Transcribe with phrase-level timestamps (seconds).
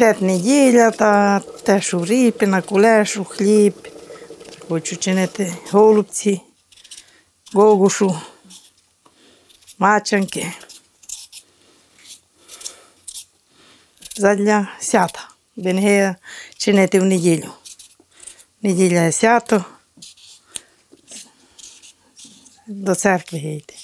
[0.00, 3.88] Дет неділя, та теж у ріпі, на кулешу, хліб.
[4.68, 6.40] Хочу чинити голубці,
[7.52, 8.20] гогушу,
[9.78, 10.52] мачанки.
[14.16, 15.28] Задля свята.
[15.56, 16.16] Бенге
[16.56, 17.50] чинити в неділю.
[18.62, 19.64] Неділя свято.
[22.66, 23.74] До церкви йти.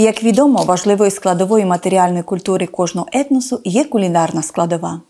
[0.00, 5.00] Як відомо, важливою складовою матеріальної культури кожного етносу є кулінарна складова.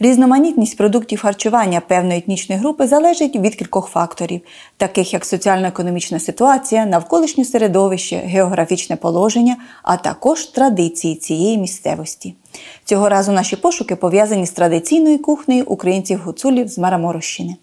[0.00, 4.40] Різноманітність продуктів харчування певної етнічної групи залежить від кількох факторів,
[4.76, 12.34] таких як соціально-економічна ситуація, навколишнє середовище, географічне положення, а також традиції цієї місцевості.
[12.84, 17.56] Цього разу наші пошуки пов'язані з традиційною кухнею українців-гуцулів з Мараморощини.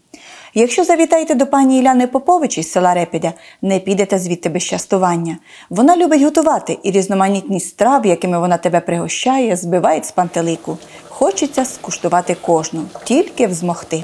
[0.58, 5.38] Якщо завітаєте до пані Іляни Попович із села Репідя, не підете звідти без частування.
[5.70, 10.78] Вона любить готувати і різноманітність страв, якими вона тебе пригощає, збивають з пантелику.
[11.10, 14.04] Хочеться скуштувати кожну, тільки взмогти.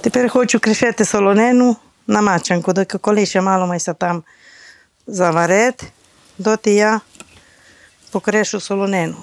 [0.00, 1.76] Тепер хочу кришити солонину
[2.06, 4.22] на мачанку, доки коли ще мало майся там
[5.06, 5.86] заварити,
[6.42, 7.00] доти я
[8.10, 9.16] покришу солонину.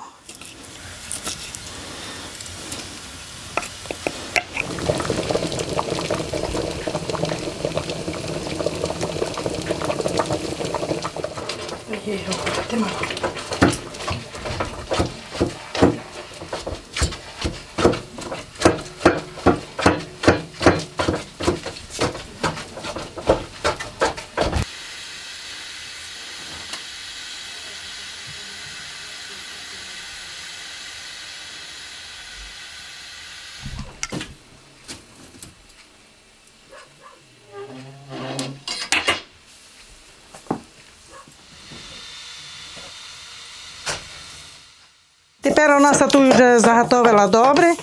[45.59, 47.75] Тепер нас тут вже заготовила добре.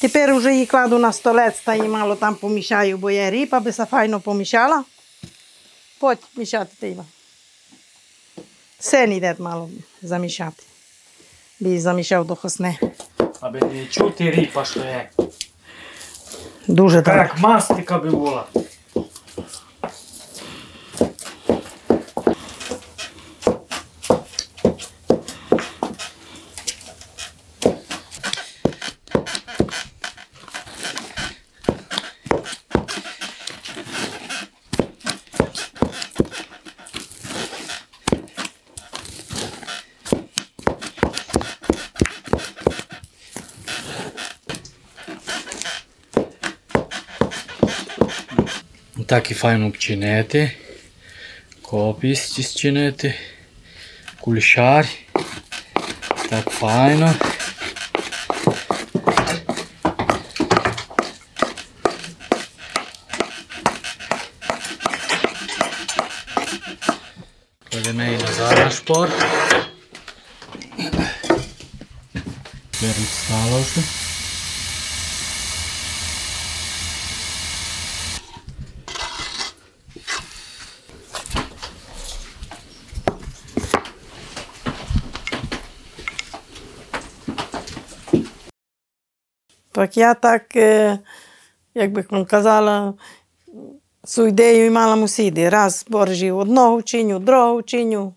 [0.00, 3.72] Тепер вже її кладу на столець та її мало там помішаю, бо є ріпа, би
[3.72, 4.84] се файно помішала.
[6.00, 7.04] Потім мішати треба.
[8.78, 9.70] Сен іде мало
[10.02, 10.62] замішати.
[11.60, 12.78] Би її замішав до хосне.
[13.40, 15.10] Аби не чути ріпа, що є.
[16.66, 17.16] Дуже добре.
[17.16, 18.44] Як мастика би була.
[49.06, 50.52] Так і файно вчинити.
[51.62, 53.14] Копість зчинити.
[54.20, 54.88] Кульшар.
[56.30, 57.14] Так файно.
[67.70, 69.10] Kладемо її назад на шпор.
[72.70, 73.82] Тепер стало вже.
[89.76, 90.98] Так я так, е,
[91.74, 92.94] як би казала,
[94.04, 95.48] Цю ідею і мала мусіди.
[95.48, 98.14] Раз боржі одного вчиню, другого вчиню,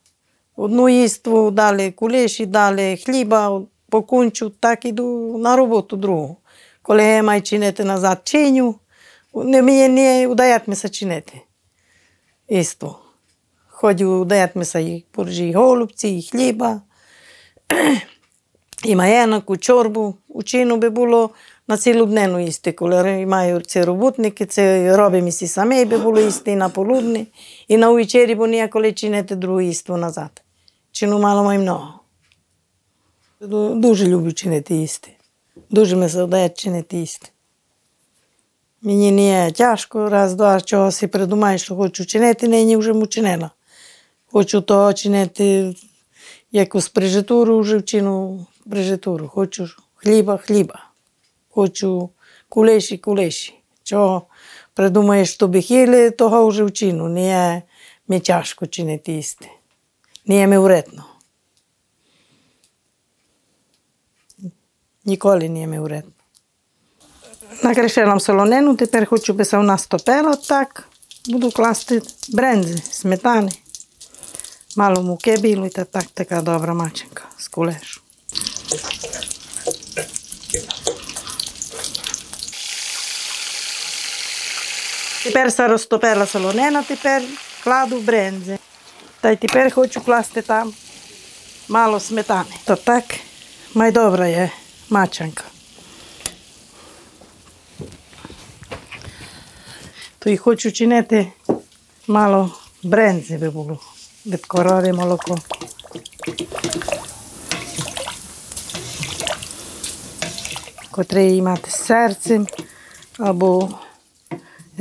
[0.56, 6.38] одну їству, далі кулеші, далі хліба, покунчу, так іду на роботу другу.
[6.81, 8.75] Коли я маю чинити назад чиню,
[9.33, 11.41] не мені не удаятиметься чинити.
[12.47, 13.00] Іство.
[13.67, 16.81] Ходю, удаятиметься і боржі, і голубці, і хліба,
[18.83, 20.15] і маєнок, у чорбу.
[20.27, 21.29] Учину би було
[21.67, 26.51] на цілу дневну їсти, коли маю ці роботники, це робимо і самі би було їсти
[26.51, 27.27] і на полудні,
[27.67, 30.41] і на вечері, бо ніяколи чинити друге їство назад.
[30.91, 31.93] Чину мало май много.
[33.75, 35.11] Дуже люблю чинити їсти.
[35.69, 37.29] Дуже ми се вдає чинити їсти.
[38.81, 43.51] Мені не тяжко, раз, два, чого си придумаєш, що хочу чинити, нині вже му чинила.
[44.31, 45.75] Хочу того чинити,
[46.51, 49.27] якусь прижитуру вже вчину прижитуру.
[49.27, 50.86] Хочу хліба, хліба.
[51.50, 52.10] Хочу
[52.50, 53.54] кулеші, кулеші.
[53.83, 54.27] Чого
[54.74, 57.07] придумаєш, що би хіли, того вже вчину.
[57.10, 57.63] Не
[58.10, 59.50] є тяжко чинити їсти.
[60.25, 61.06] Не є ми вредно.
[65.06, 66.12] Ніколи не є ми вредно.
[67.63, 70.89] Накришила солонину, тепер хочу би вона стопила так.
[71.27, 73.51] Буду класти брензи, сметани.
[74.77, 78.01] Мало муки білої, та так така добра маченка з кулешу.
[85.24, 87.24] Тепер се розтопила солонина, тепер
[87.63, 88.57] кладу брензи.
[89.21, 90.74] Та й тепер хочу класти там
[91.69, 92.50] мало сметани.
[92.66, 93.04] То так
[93.74, 94.51] май добра є
[94.89, 95.44] мачанка.
[100.19, 101.31] То й хочу чинити
[102.07, 103.80] мало брензи би було
[104.25, 105.38] від корови молоко.
[110.92, 112.48] Котре її мати з серцем
[113.18, 113.69] або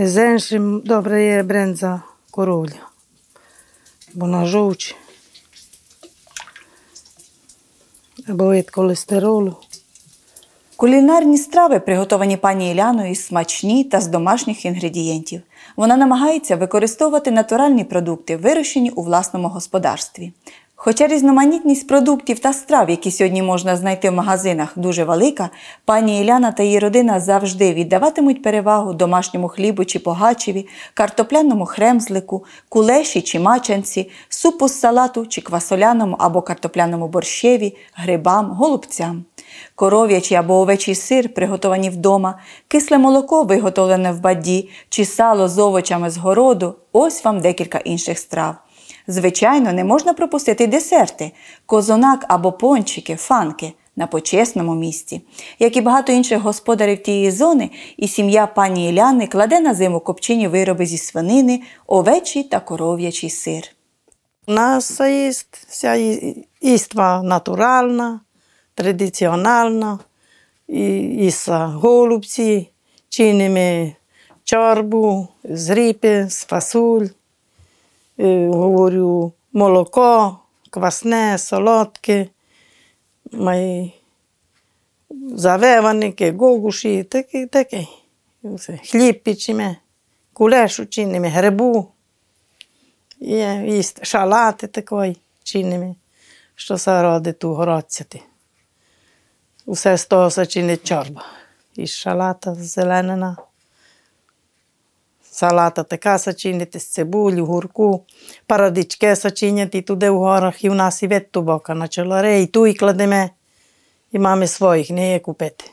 [0.06, 0.48] з
[0.84, 2.88] добре є бренза коровля.
[4.14, 4.94] Бо вона жовче.
[8.28, 9.56] Або від холестеролу.
[10.76, 15.42] Кулінарні страви, приготовані пані Іляною, смачні та з домашніх інгредієнтів.
[15.76, 20.32] Вона намагається використовувати натуральні продукти, вирощені у власному господарстві.
[20.80, 25.50] Хоча різноманітність продуктів та страв, які сьогодні можна знайти в магазинах, дуже велика,
[25.84, 33.20] пані Іляна та її родина завжди віддаватимуть перевагу домашньому хлібу чи погачеві, картопляному хремзлику, кулеші
[33.20, 39.25] чи мачанці, супу з салату чи квасоляному або картопляному борщеві, грибам, голубцям.
[39.75, 42.38] Коров'ячий або овечий сир, приготовані вдома,
[42.69, 48.19] кисле молоко, виготовлене в баді, чи сало з овочами з городу ось вам декілька інших
[48.19, 48.54] страв.
[49.10, 51.32] Звичайно, не можна пропустити десерти,
[51.66, 55.22] козунак або пончики, фанки на почесному місці.
[55.58, 60.49] Як і багато інших господарів тієї зони, і сім'я пані Іляни кладе на зиму копчені
[60.49, 63.62] вироби зі свинини, овечий та коров'ячий сир.
[64.46, 65.32] У нас є
[65.69, 65.94] вся
[66.62, 68.20] їства натуральна,
[68.75, 69.99] традиціональна,
[70.69, 72.70] і, голубці,
[73.08, 73.93] чинимо
[74.44, 77.11] чорбу з ріпи, з фасоль, е,
[78.18, 82.28] говорю, молоко, квасне, солодке,
[83.32, 83.94] май
[85.34, 87.86] завеваники, гогуші, таке, таке.
[88.44, 88.78] Все.
[88.90, 89.76] Хліб печемо,
[90.32, 91.88] кулешу чинимо, грибу.
[93.20, 95.96] Є їсти шалати такої чинимо,
[96.54, 98.22] що се роди ту городцяти.
[99.66, 101.25] Усе з того чинить чорба.
[101.75, 103.37] І шалата зеленена.
[105.38, 108.04] Салата така се чинить з цибулю, гурку,
[109.35, 112.66] чинять і туди в горах, і в нас і від тубока на чолари, і ту
[112.66, 113.30] і кладемо,
[114.12, 115.64] і маємо своїх, не є купити.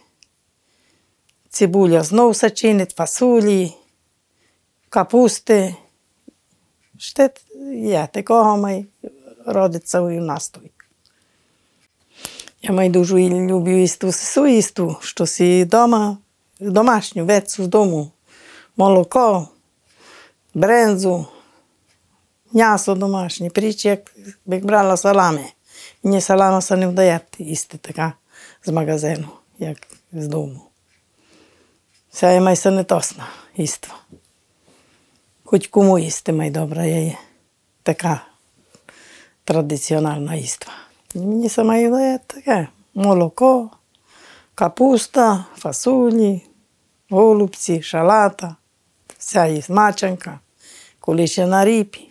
[1.50, 3.74] Цибуля знов се чинить, фасулі,
[4.90, 5.76] капусти.
[6.98, 7.30] Ще
[7.74, 8.86] є, такого май
[9.46, 10.64] родиться в нас тут.
[12.62, 16.18] Я май дуже люблю їсти сесу їсти, що си вдома,
[16.60, 18.12] домашню вецу з дому,
[18.78, 19.50] молоко,
[20.55, 21.27] брензу,
[22.53, 23.51] м'ясо домашнє.
[23.51, 24.15] Пріч, як,
[24.47, 25.45] як брала салами.
[26.03, 28.13] Мені салама се не вдає їсти така
[28.65, 29.77] з магазину, як
[30.13, 30.61] з дому.
[32.11, 33.95] Це я май се не тосна їства.
[35.45, 37.19] Хоч кому їсти май добра є.
[37.83, 38.21] Така
[39.45, 40.73] традиціональна їства.
[41.15, 43.71] Мені сама є таке молоко,
[44.55, 46.43] капуста, фасолі,
[47.11, 48.57] голубці, шалата,
[49.19, 49.63] вся є
[51.06, 52.10] Мачанка, куліше на ріпі.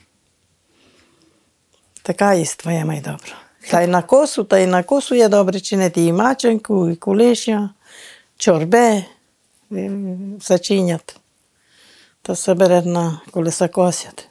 [2.03, 3.37] Така їства є май добра.
[3.71, 7.71] Та й на косу, та й на косу є добре чинити і мачанку, і куліша,
[8.37, 9.05] чорбе,
[9.73, 9.91] е,
[10.39, 11.21] все чинять.
[12.23, 14.29] то се бере на коли се косять.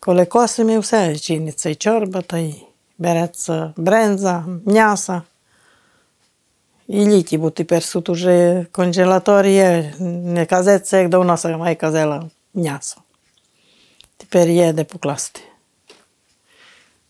[0.00, 2.64] Коли косимо, все чиниться і чорба, та й
[2.98, 5.22] береться бренза, м'ясо.
[6.88, 12.30] І літі, бо тепер тут уже конжелаторі є, не казеться, як давно се має казала
[12.54, 13.00] м'ясо.
[14.18, 15.40] Тепер є де покласти.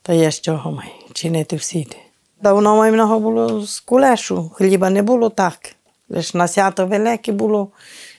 [0.02, 1.96] Та є з чого має чинити всіди.
[2.42, 5.74] Давно має много було з кулешу, хліба не було так.
[6.08, 7.68] Лише на свято велике було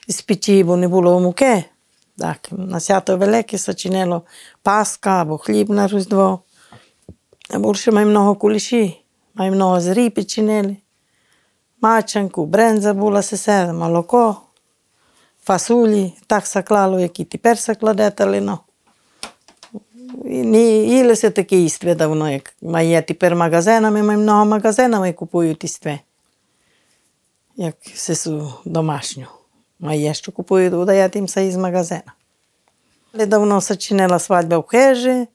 [0.08, 1.64] з печі, бо не було муки.
[2.18, 4.22] Так, на свято велике се чинило
[4.62, 6.40] паска або хліб на Різдво.
[7.50, 9.00] А більше має много куліші,
[9.34, 10.76] має много з ріпи чинили.
[11.80, 14.36] Мачанку, бренза була сесе, молоко,
[15.44, 18.58] фасулі, так се клало, як і тепер се кладе талино.
[20.25, 25.63] І не їли се таке істве давно, як має тепер магазинами, має много магазинами купують
[25.63, 25.99] істве.
[27.55, 29.25] Як сесу домашню.
[29.79, 32.13] Має, що купують, удають їм се із магазина.
[33.13, 35.27] Але давно се чинила свадьба в хижі,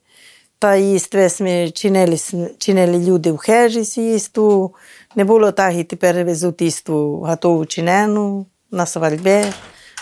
[0.59, 2.17] та істве сме чинили,
[2.57, 4.73] чинили люди в хижі сі істу.
[5.15, 9.45] Не було так і тепер везуть істу готову чинену на свадьбі.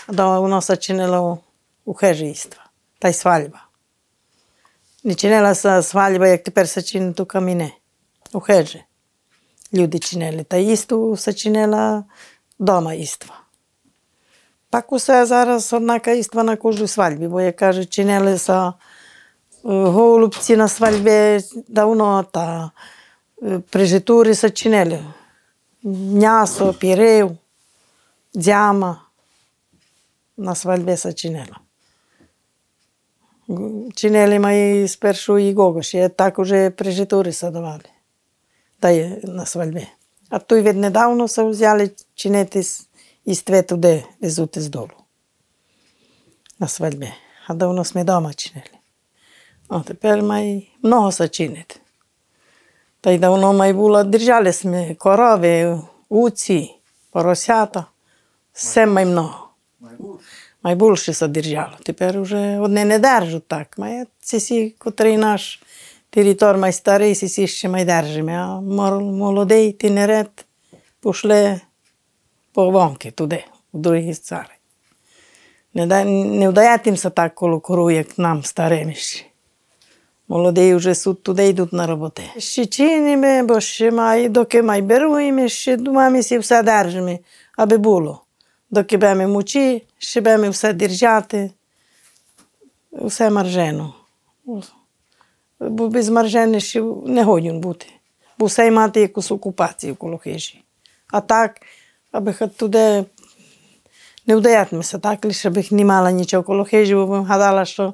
[0.06, 1.38] А давно се чинило
[1.84, 2.64] у хижі іства.
[2.98, 3.12] Та й
[5.05, 5.09] Свадьба.
[5.09, 7.71] Не чинила се свадьба, як тепер се чинить у каміне,
[8.33, 8.83] у хижі.
[9.73, 10.43] Люди чинили.
[10.43, 12.03] Та істу се чинила
[12.59, 13.35] дома іства.
[14.69, 18.73] Так усе зараз однака іства на кожній свадьбі, бо, як кажуть, чинили се е,
[19.63, 22.71] голубці на свадьбі давно, та
[23.43, 24.99] е, прижитури се чинили.
[25.83, 27.37] М'ясо, пірив,
[28.33, 29.01] дзяма
[30.37, 31.13] на свадьбі се
[33.46, 33.90] чинило.
[33.94, 37.84] Чинили мої спершу і гогоші, так уже прижитури се давали.
[38.80, 39.86] Та й на свадьбі.
[40.28, 42.88] А той від недавно се взяли чинити з-
[43.24, 44.90] із тве туди везути з долу.
[46.58, 47.12] На свадьбі.
[47.46, 48.70] А давно сме дома чинили.
[49.68, 51.80] А тепер май много се чинить.
[53.00, 56.74] Та й давно май було, держали сме корови, уці,
[57.10, 57.86] поросята.
[58.52, 59.48] Все май много.
[59.80, 59.92] Май
[61.13, 61.77] се держало.
[61.83, 63.77] Тепер уже одне не держать так.
[63.77, 65.61] Май ці котрий наш
[66.09, 68.31] територій май старий, сі сі ще май держимо.
[68.31, 68.61] А
[68.99, 70.45] молодий тінерет
[71.03, 71.61] пішли
[72.53, 73.43] по вонки туди,
[73.73, 74.55] у другі цари.
[75.73, 79.25] Не, да, не вдає їм так коло кору, як нам старим ще.
[80.27, 82.23] Молоді вже суд туди йдуть на роботи.
[82.37, 87.19] Ще чинимо, бо ще май, доки май беруємо, ще думаємо, всі все держимо,
[87.57, 88.24] аби було.
[88.75, 91.51] Доки будемо мучі, ще будемо все держати,
[92.91, 93.93] все маржено.
[95.59, 97.85] Бо без маржени ще не годен бути.
[98.37, 100.63] Бо все мати якусь окупацію коло хижі.
[101.07, 101.61] А так,
[102.11, 103.05] аби туди
[104.27, 107.93] не вдаятимеся, так, лише б не мала нічого коло хижі, бо б гадала, що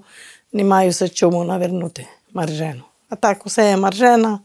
[0.53, 2.83] не маю се чому навернути маржену.
[3.09, 4.39] А так, усе є маржена,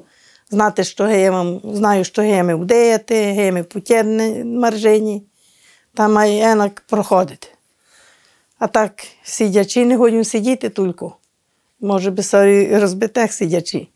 [0.51, 5.23] знати, що є вам, знаю, що є ми вдіяти, є ми путєдні маржені,
[5.97, 7.49] там має енак проходити.
[8.59, 11.07] А так, сидячи, не годю сидіти тільки.
[11.81, 13.89] Може би собі розбитих сидячи.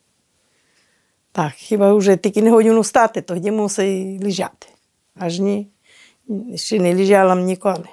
[1.32, 4.66] Так, хіба вже тільки не годю встати, тоді мусить лежати.
[5.18, 5.68] Аж ні,
[6.56, 7.88] ще не лежала ніколи.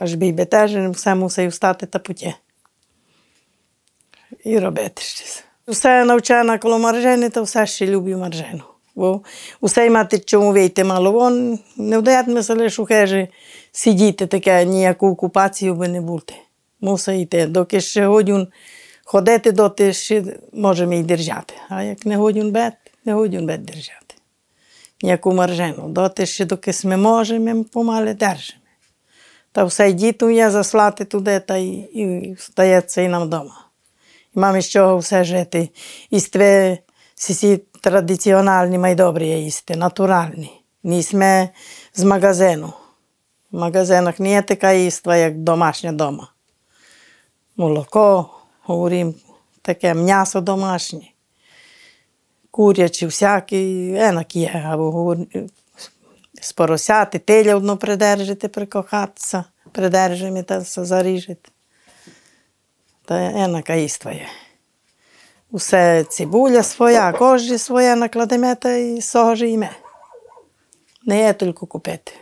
[0.00, 2.34] Аж бій би теж все мусить встати та путі.
[4.44, 5.44] І робити щось.
[5.68, 8.69] Все навчена коло маржени, то все ще люблю маржену.
[9.00, 9.20] Бо
[9.60, 11.12] усе мати чому вийти мало.
[11.12, 13.28] Вон не вдається лише у хижі
[13.72, 16.34] сидіти таке, ніяку окупацію би не бути.
[16.80, 17.46] Мусить йти.
[17.46, 18.48] Доки ще годюн
[19.04, 21.54] ходити, доти ще можемо і держати.
[21.68, 22.72] А як не годюн бед,
[23.04, 24.14] не годюн бед держати.
[25.02, 25.88] Ніяку маржену.
[25.88, 28.60] Доти ще доки ми можемо, ми помале держимо.
[29.52, 33.66] Та все діту є заслати туди, та й, і стається і нам вдома.
[34.58, 35.68] І з чого все жити.
[36.10, 36.78] Істви
[37.14, 37.69] сісі традиціональні, май
[39.26, 40.62] є їсти, натуральні.
[40.82, 41.48] Не сме
[41.94, 42.72] з магазину.
[43.50, 46.32] В магазинах не є така їства, як домашня дома.
[47.56, 48.30] Молоко,
[48.62, 49.14] говорим,
[49.62, 51.10] таке м'ясо домашнє.
[52.50, 54.62] Курячі, всякі, енак є.
[54.66, 55.26] Або говорю,
[56.40, 61.50] з поросяти, теля придержите, прикохатися, придержимо та се заріжете.
[63.04, 64.26] Та енака іства є.
[65.52, 69.70] Усе цибуля своя, кожі своє накладемо та і сого іме.
[71.06, 72.12] Не є тільки купити.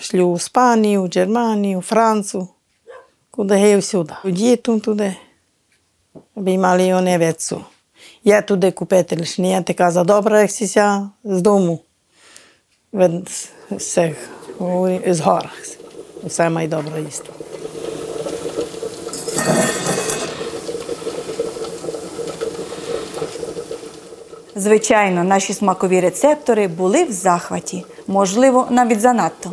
[0.00, 2.48] Шлю в Іспанію, в Германію, Францію,
[3.30, 4.12] куди є всюди.
[4.24, 5.16] Дітям туди,
[6.36, 7.64] аби мали вони вецу.
[8.24, 11.78] Я туди купити, лише не є така за добра, як сіся з дому.
[12.92, 13.28] Від
[13.70, 14.16] всіх,
[15.06, 15.48] з гор.
[16.22, 17.30] Усе має добре їсти.
[24.56, 29.52] Звичайно, наші смакові рецептори були в захваті, можливо, навіть занадто.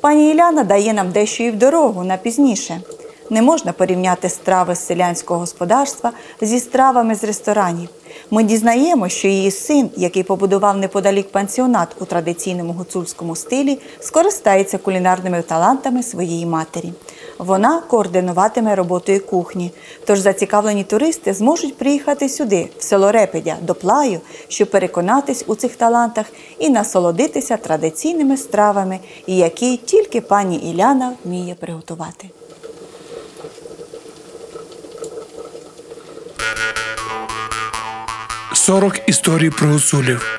[0.00, 2.80] Пані Іляна дає нам дещо і в дорогу на пізніше.
[3.30, 7.88] Не можна порівняти страви з селянського господарства зі стравами з ресторанів.
[8.30, 15.42] Ми дізнаємо, що її син, який побудував неподалік пансіонат у традиційному гуцульському стилі, скористається кулінарними
[15.42, 16.92] талантами своєї матері.
[17.46, 19.70] Вона координуватиме роботою кухні.
[20.06, 25.76] Тож зацікавлені туристи зможуть приїхати сюди, в село Репедя, до плаю, щоб переконатись у цих
[25.76, 26.26] талантах
[26.58, 32.30] і насолодитися традиційними стравами, які тільки пані Іляна вміє приготувати.–
[38.52, 40.38] 40 історій про гуцулів,